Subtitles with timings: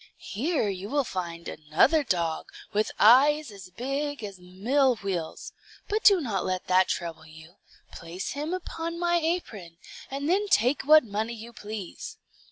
[0.17, 5.53] Here you will find another dog, with eyes as big as mill wheels;
[5.87, 7.57] but do not let that trouble you.
[7.91, 9.77] Place him upon my apron,
[10.09, 12.17] and then take what money you please.